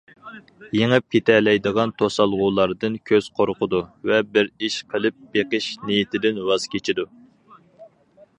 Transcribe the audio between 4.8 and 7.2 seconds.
قىلىپ بېقىش نىيىتىدىن ۋاز كېچىدۇ.